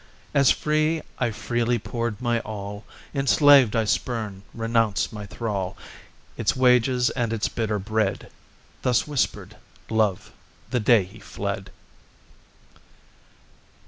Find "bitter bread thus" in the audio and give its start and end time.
7.47-9.05